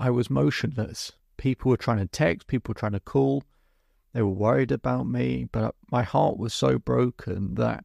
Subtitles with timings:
[0.00, 1.12] I was motionless.
[1.36, 3.44] People were trying to text, people were trying to call.
[4.14, 7.84] They were worried about me, but my heart was so broken that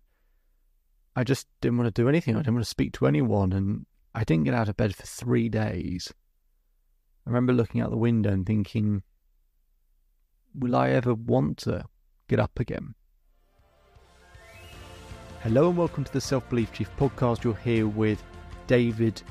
[1.14, 2.36] I just didn't want to do anything.
[2.36, 3.52] I didn't want to speak to anyone.
[3.52, 6.14] And I didn't get out of bed for three days.
[7.28, 9.04] I remember looking out the window and thinking,
[10.58, 11.84] will I ever want to
[12.30, 12.96] get up again?
[15.42, 17.44] Hello and welcome to the Self Belief Chief podcast.
[17.44, 18.24] You're here with
[18.68, 19.22] David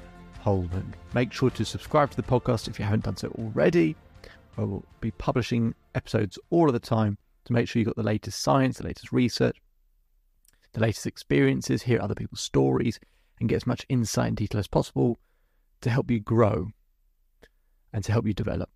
[0.44, 0.94] Hulman.
[1.14, 3.96] Make sure to subscribe to the podcast if you haven't done so already.
[4.58, 8.02] I will be publishing episodes all of the time to make sure you got the
[8.02, 9.56] latest science, the latest research,
[10.74, 13.00] the latest experiences, hear other people's stories,
[13.40, 15.18] and get as much insight and detail as possible
[15.80, 16.68] to help you grow
[17.94, 18.68] and to help you develop.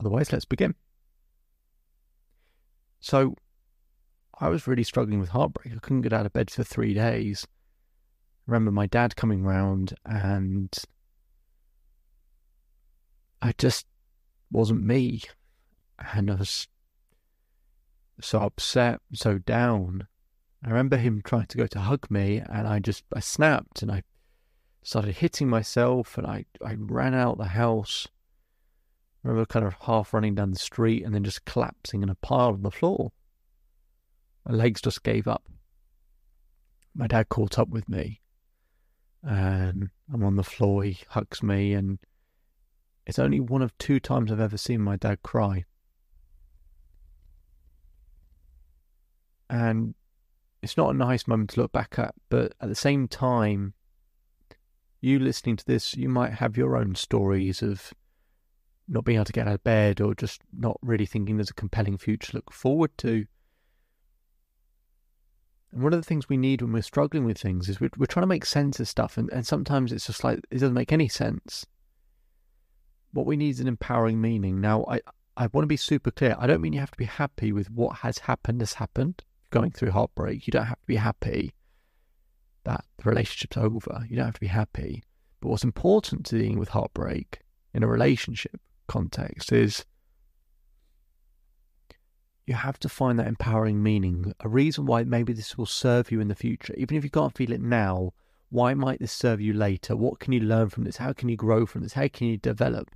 [0.00, 0.74] Otherwise, let's begin.
[3.00, 3.34] So,
[4.40, 5.74] I was really struggling with heartbreak.
[5.74, 7.46] I couldn't get out of bed for three days.
[8.48, 10.74] Remember my dad coming round and
[13.42, 13.84] I just
[14.50, 15.20] wasn't me.
[16.14, 16.66] And I was
[18.22, 20.08] so upset, so down.
[20.64, 23.92] I remember him trying to go to hug me and I just, I snapped and
[23.92, 24.02] I
[24.82, 28.08] started hitting myself and I, I ran out the house.
[29.22, 32.14] I remember kind of half running down the street and then just collapsing in a
[32.14, 33.12] pile on the floor.
[34.46, 35.44] My legs just gave up.
[36.94, 38.22] My dad caught up with me
[39.22, 40.84] and I'm on the floor.
[40.84, 41.98] He hugs me and
[43.06, 45.64] it's only one of two times I've ever seen my dad cry.
[49.50, 49.94] And
[50.62, 53.74] it's not a nice moment to look back at, but at the same time,
[55.00, 57.94] you listening to this, you might have your own stories of
[58.88, 61.54] not being able to get out of bed or just not really thinking there's a
[61.54, 63.26] compelling future to look forward to.
[65.72, 68.06] And one of the things we need when we're struggling with things is we're, we're
[68.06, 70.92] trying to make sense of stuff, and, and sometimes it's just like it doesn't make
[70.92, 71.66] any sense.
[73.12, 74.60] What we need is an empowering meaning.
[74.60, 75.00] Now, I,
[75.36, 76.36] I want to be super clear.
[76.38, 79.22] I don't mean you have to be happy with what has happened has happened.
[79.50, 81.54] Going through heartbreak, you don't have to be happy
[82.64, 84.04] that the relationship's over.
[84.08, 85.02] You don't have to be happy.
[85.40, 87.40] But what's important to dealing with heartbreak
[87.72, 89.86] in a relationship context is
[92.48, 96.18] you have to find that empowering meaning, a reason why maybe this will serve you
[96.18, 96.74] in the future.
[96.78, 98.14] Even if you can't feel it now,
[98.48, 99.94] why might this serve you later?
[99.94, 100.96] What can you learn from this?
[100.96, 101.92] How can you grow from this?
[101.92, 102.90] How can you develop?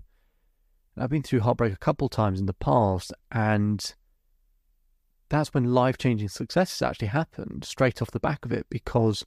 [0.94, 3.94] And I've been through heartbreak a couple times in the past, and
[5.28, 9.26] that's when life changing successes actually happened straight off the back of it because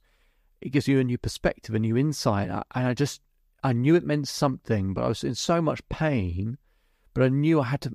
[0.60, 2.48] it gives you a new perspective, a new insight.
[2.48, 3.20] And I just,
[3.62, 6.58] I knew it meant something, but I was in so much pain,
[7.14, 7.94] but I knew I had to,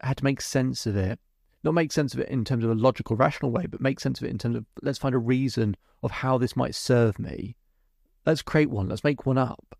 [0.00, 1.18] had to make sense of it
[1.62, 4.20] not make sense of it in terms of a logical, rational way, but make sense
[4.20, 7.56] of it in terms of let's find a reason of how this might serve me.
[8.24, 8.88] Let's create one.
[8.88, 9.76] Let's make one up.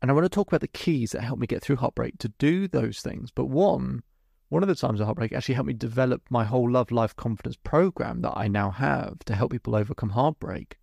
[0.00, 2.28] And I want to talk about the keys that help me get through heartbreak to
[2.38, 3.30] do those things.
[3.30, 4.02] But one,
[4.48, 7.56] one of the times of heartbreak actually helped me develop my whole love life confidence
[7.64, 10.78] program that I now have to help people overcome heartbreak.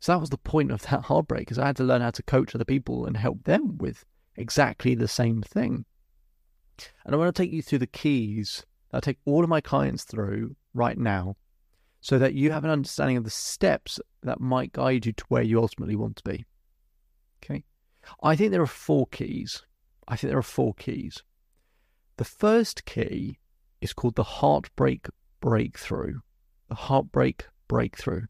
[0.00, 2.22] So that was the point of that heartbreak, is I had to learn how to
[2.22, 4.04] coach other people and help them with
[4.36, 5.84] exactly the same thing.
[7.04, 9.60] And I want to take you through the keys that I take all of my
[9.60, 11.36] clients through right now
[12.00, 15.42] so that you have an understanding of the steps that might guide you to where
[15.42, 16.44] you ultimately want to be.
[17.42, 17.64] Okay.
[18.22, 19.62] I think there are four keys.
[20.06, 21.22] I think there are four keys.
[22.16, 23.38] The first key
[23.80, 25.08] is called the heartbreak
[25.40, 26.20] breakthrough.
[26.68, 28.22] The heartbreak breakthrough.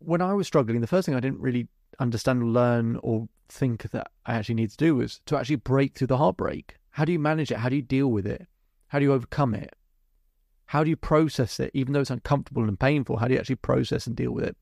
[0.00, 1.68] When I was struggling, the first thing I didn't really
[1.98, 6.08] understand, learn, or think that I actually need to do was to actually break through
[6.08, 6.77] the heartbreak.
[6.98, 7.58] How do you manage it?
[7.58, 8.48] How do you deal with it?
[8.88, 9.72] How do you overcome it?
[10.66, 13.18] How do you process it, even though it's uncomfortable and painful?
[13.18, 14.56] How do you actually process and deal with it?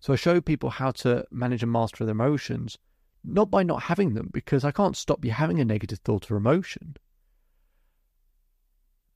[0.00, 2.76] So I show people how to manage and master their emotions,
[3.22, 6.36] not by not having them, because I can't stop you having a negative thought or
[6.36, 6.96] emotion.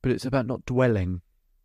[0.01, 1.23] But it's about not dwelling.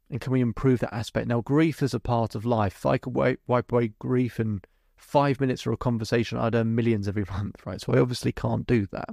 [0.09, 1.27] And can we improve that aspect?
[1.27, 2.77] Now, grief is a part of life.
[2.77, 4.63] If I could wipe, away grief in
[4.97, 7.79] five minutes for a conversation, I'd earn millions every month, right?
[7.79, 9.09] So I obviously can't do that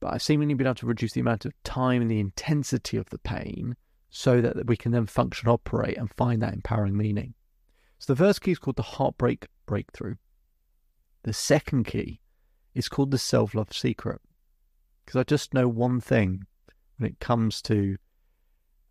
[0.00, 3.08] but I've seemingly been able to reduce the amount of time and the intensity of
[3.10, 3.76] the pain
[4.08, 7.34] so that we can then function, operate, and find that empowering meaning.
[7.98, 10.16] So the first key is called the heartbreak breakthrough.
[11.22, 12.20] The second key
[12.74, 14.20] is called the self love secret.
[15.04, 16.46] Because I just know one thing
[16.96, 17.96] when it comes to,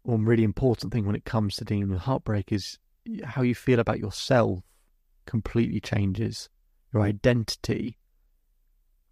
[0.04, 2.78] one really important thing when it comes to dealing with heartbreak is
[3.24, 4.60] how you feel about yourself
[5.26, 6.50] completely changes.
[6.94, 7.98] Your identity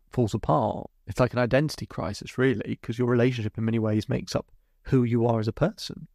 [0.10, 4.36] falls apart it's like an identity crisis, really, because your relationship in many ways makes
[4.36, 4.52] up
[4.84, 6.08] who you are as a person.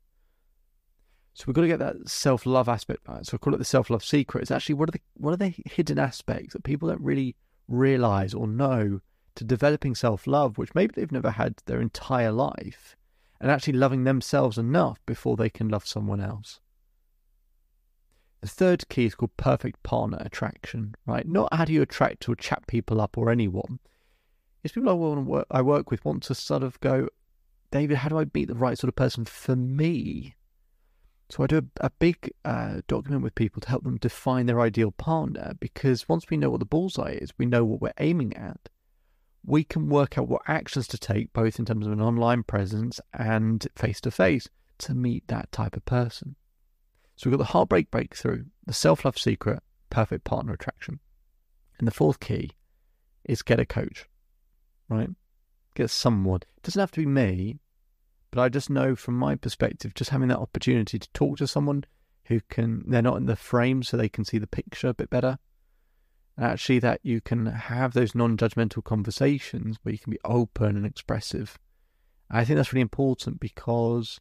[1.35, 3.07] So we've got to get that self love aspect.
[3.23, 4.43] So I call it the self love secret.
[4.43, 7.37] It's actually what are the what are the hidden aspects that people don't really
[7.69, 9.01] realize or know
[9.37, 12.97] to developing self love, which maybe they've never had their entire life,
[13.41, 16.61] and actually loving themselves enough before they can love someone else.
[18.43, 21.27] The third key is called perfect partner attraction, right?
[21.27, 23.79] Not how do you attract or chat people up or anyone.
[24.63, 27.09] It's people I, work, I work with want to sort of go,
[27.71, 30.37] David, how do I meet the right sort of person for me?
[31.31, 34.61] So I do a, a big uh, document with people to help them define their
[34.61, 38.37] ideal partner because once we know what the bullseye is, we know what we're aiming
[38.37, 38.69] at.
[39.45, 43.01] We can work out what actions to take, both in terms of an online presence
[43.15, 44.49] and face to face,
[44.79, 46.37] to meet that type of person.
[47.17, 49.61] So we've got the heartbreak breakthrough, the self love secret,
[49.91, 51.01] perfect partner attraction.
[51.79, 52.51] And the fourth key
[53.25, 54.07] is get a coach,
[54.93, 55.11] right?
[55.75, 56.41] Get someone.
[56.57, 57.59] It doesn't have to be me,
[58.31, 61.85] but I just know from my perspective, just having that opportunity to talk to someone
[62.25, 65.11] who can, they're not in the frame so they can see the picture a bit
[65.11, 65.39] better.
[66.37, 70.77] And actually, that you can have those non judgmental conversations where you can be open
[70.77, 71.59] and expressive.
[72.31, 74.19] I think that's really important because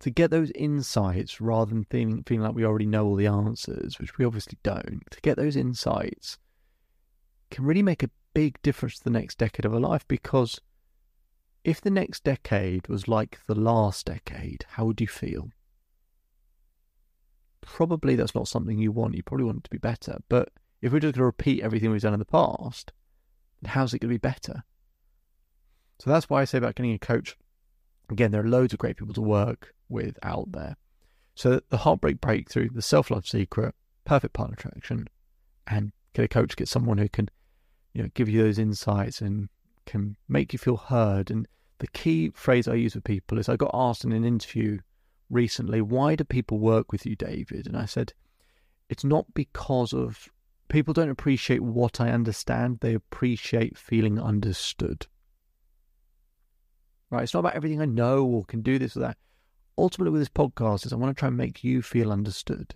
[0.00, 3.98] to get those insights rather than feeling, feeling like we already know all the answers,
[3.98, 6.38] which we obviously don't, to get those insights
[7.50, 10.60] can really make a big difference to the next decade of our life because
[11.64, 15.48] if the next decade was like the last decade, how would you feel?
[17.62, 19.14] Probably that's not something you want.
[19.14, 20.18] You probably want it to be better.
[20.28, 20.50] But
[20.82, 22.92] if we're just going to repeat everything we've done in the past,
[23.62, 24.64] then how's it going to be better?
[25.98, 27.38] So that's why I say about getting a coach.
[28.10, 30.76] Again, there are loads of great people to work with out there.
[31.34, 33.74] So the heartbreak breakthrough, the self love secret,
[34.04, 35.08] perfect partner attraction,
[35.66, 37.30] and get a coach, get someone who can,
[37.96, 39.48] you know, give you those insights and
[39.86, 41.30] can make you feel heard.
[41.30, 41.48] And
[41.78, 44.80] the key phrase I use with people is I got asked in an interview
[45.30, 47.66] recently, why do people work with you, David?
[47.66, 48.12] And I said,
[48.90, 50.28] it's not because of
[50.68, 55.06] people don't appreciate what I understand, they appreciate feeling understood.
[57.10, 57.22] Right?
[57.22, 59.16] It's not about everything I know or can do this or that
[59.78, 62.74] ultimately with this podcast is I want to try and make you feel understood,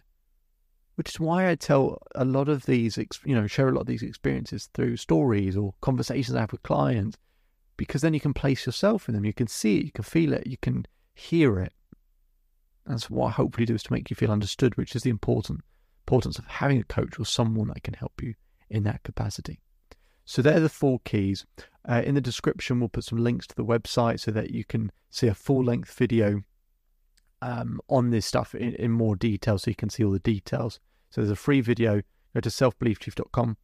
[1.00, 3.86] which is why I tell a lot of these, you know, share a lot of
[3.86, 7.16] these experiences through stories or conversations I have with clients,
[7.78, 10.34] because then you can place yourself in them, you can see it, you can feel
[10.34, 11.72] it, you can hear it.
[12.84, 15.62] That's what I hopefully do is to make you feel understood, which is the important
[16.02, 18.34] importance of having a coach or someone that can help you
[18.68, 19.58] in that capacity.
[20.26, 21.46] So they're the four keys.
[21.88, 24.92] Uh, in the description, we'll put some links to the website so that you can
[25.08, 26.42] see a full length video
[27.42, 30.78] um, on this stuff in, in, more detail so you can see all the details.
[31.10, 32.02] So there's a free video.
[32.34, 33.56] Go to selfbeliefchief.com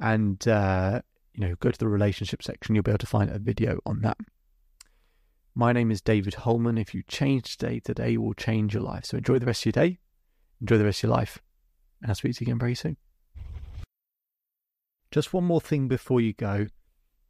[0.00, 1.00] and uh,
[1.32, 2.74] you know go to the relationship section.
[2.74, 4.18] You'll be able to find a video on that.
[5.54, 6.78] My name is David Hulman.
[6.78, 9.04] If you change today, today will change your life.
[9.06, 9.98] So enjoy the rest of your day,
[10.60, 11.38] enjoy the rest of your life,
[12.02, 12.96] and I'll speak to you again very soon.
[15.10, 16.66] Just one more thing before you go.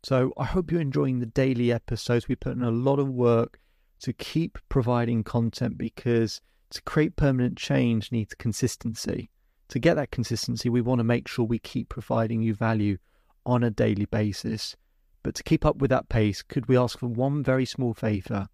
[0.02, 2.28] So I hope you're enjoying the daily episodes.
[2.28, 3.60] We put in a lot of work
[4.00, 6.40] to keep providing content because
[6.70, 9.30] to create permanent change needs consistency.
[9.68, 12.98] To get that consistency, we want to make sure we keep providing you value
[13.44, 14.76] on a daily basis.
[15.22, 18.48] But to keep up with that pace, could we ask for one very small favor?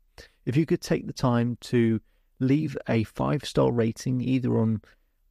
[0.44, 2.00] If you could take the time to
[2.40, 4.82] leave a five star rating either on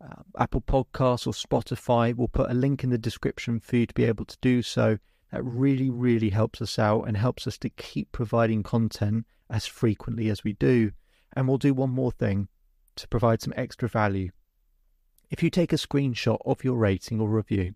[0.01, 3.93] uh, Apple Podcasts or Spotify, we'll put a link in the description for you to
[3.93, 4.97] be able to do so.
[5.31, 10.29] That really, really helps us out and helps us to keep providing content as frequently
[10.29, 10.91] as we do.
[11.35, 12.47] And we'll do one more thing
[12.95, 14.29] to provide some extra value.
[15.33, 17.73] If you take a screenshot of your rating or review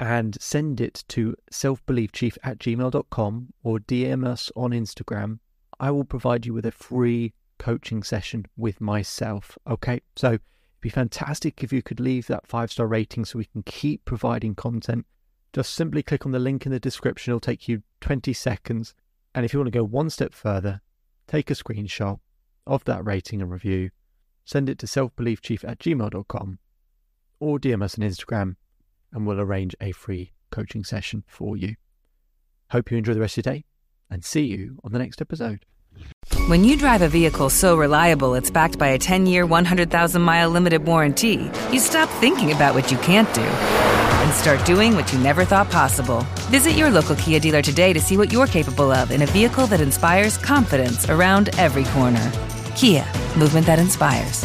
[0.00, 5.38] and send it to selfbeliefchief at gmail.com or DM us on Instagram,
[5.78, 9.56] I will provide you with a free coaching session with myself.
[9.68, 10.40] Okay, so it'd
[10.80, 14.56] be fantastic if you could leave that five star rating so we can keep providing
[14.56, 15.06] content.
[15.52, 18.96] Just simply click on the link in the description, it'll take you 20 seconds.
[19.32, 20.80] And if you want to go one step further,
[21.28, 22.18] take a screenshot
[22.66, 23.90] of that rating and review,
[24.44, 26.58] send it to selfbeliefchief at gmail.com
[27.44, 28.56] or DM us on Instagram
[29.12, 31.76] and we'll arrange a free coaching session for you.
[32.70, 33.64] Hope you enjoy the rest of your day
[34.10, 35.64] and see you on the next episode.
[36.48, 40.50] When you drive a vehicle so reliable it's backed by a 10 year, 100,000 mile
[40.50, 45.18] limited warranty, you stop thinking about what you can't do and start doing what you
[45.18, 46.20] never thought possible.
[46.50, 49.66] Visit your local Kia dealer today to see what you're capable of in a vehicle
[49.68, 52.32] that inspires confidence around every corner.
[52.74, 53.04] Kia,
[53.38, 54.44] movement that inspires.